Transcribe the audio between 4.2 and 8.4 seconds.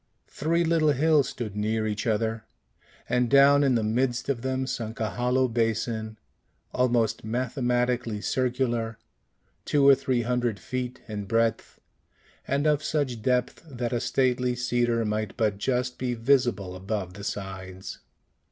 of them sunk a hollow basin, almost mathematically